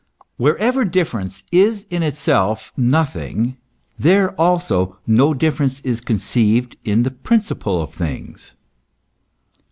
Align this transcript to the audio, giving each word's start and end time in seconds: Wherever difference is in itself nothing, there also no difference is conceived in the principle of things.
Wherever 0.37 0.83
difference 0.83 1.43
is 1.51 1.83
in 1.91 2.01
itself 2.01 2.73
nothing, 2.75 3.57
there 3.99 4.31
also 4.31 4.97
no 5.05 5.35
difference 5.35 5.79
is 5.81 6.01
conceived 6.01 6.75
in 6.83 7.03
the 7.03 7.11
principle 7.11 7.79
of 7.79 7.93
things. 7.93 8.55